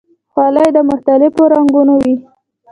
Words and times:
خولۍ 0.31 0.67
د 0.75 0.77
مختلفو 0.89 1.41
رنګونو 1.53 1.93
وي. 2.03 2.15